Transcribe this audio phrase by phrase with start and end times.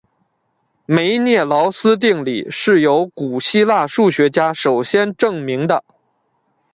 [0.87, 5.83] 梅涅劳斯定理是由古希腊数学家首先证明的。